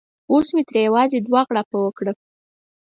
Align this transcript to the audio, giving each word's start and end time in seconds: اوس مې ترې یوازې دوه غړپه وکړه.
اوس 0.31 0.47
مې 0.55 0.63
ترې 0.69 0.79
یوازې 0.87 1.19
دوه 1.27 1.41
غړپه 1.49 1.77
وکړه. 1.81 2.13